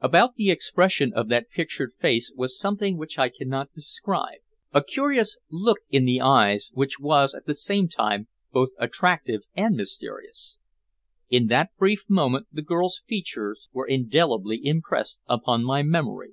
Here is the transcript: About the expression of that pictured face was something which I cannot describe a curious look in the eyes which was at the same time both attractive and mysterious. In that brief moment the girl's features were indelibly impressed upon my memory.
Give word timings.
About 0.00 0.34
the 0.34 0.50
expression 0.50 1.12
of 1.14 1.28
that 1.28 1.48
pictured 1.50 1.92
face 2.00 2.32
was 2.34 2.58
something 2.58 2.98
which 2.98 3.16
I 3.16 3.28
cannot 3.28 3.72
describe 3.74 4.40
a 4.72 4.82
curious 4.82 5.38
look 5.52 5.78
in 5.88 6.04
the 6.04 6.20
eyes 6.20 6.70
which 6.74 6.98
was 6.98 7.32
at 7.32 7.46
the 7.46 7.54
same 7.54 7.88
time 7.88 8.26
both 8.52 8.70
attractive 8.80 9.42
and 9.54 9.76
mysterious. 9.76 10.58
In 11.30 11.46
that 11.46 11.76
brief 11.78 12.06
moment 12.10 12.48
the 12.50 12.60
girl's 12.60 13.04
features 13.06 13.68
were 13.72 13.86
indelibly 13.86 14.60
impressed 14.66 15.20
upon 15.28 15.62
my 15.62 15.84
memory. 15.84 16.32